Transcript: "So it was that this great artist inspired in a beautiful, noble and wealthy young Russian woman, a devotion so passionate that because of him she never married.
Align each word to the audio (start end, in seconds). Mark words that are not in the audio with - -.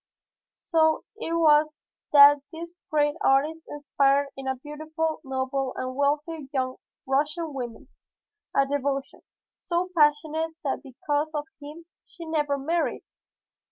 "So 0.55 1.03
it 1.17 1.33
was 1.33 1.79
that 2.11 2.39
this 2.51 2.79
great 2.89 3.13
artist 3.23 3.67
inspired 3.69 4.29
in 4.35 4.47
a 4.47 4.55
beautiful, 4.55 5.21
noble 5.23 5.75
and 5.77 5.95
wealthy 5.95 6.49
young 6.51 6.77
Russian 7.05 7.53
woman, 7.53 7.87
a 8.55 8.65
devotion 8.65 9.21
so 9.59 9.91
passionate 9.95 10.55
that 10.63 10.81
because 10.81 11.35
of 11.35 11.45
him 11.61 11.85
she 12.07 12.25
never 12.25 12.57
married. 12.57 13.03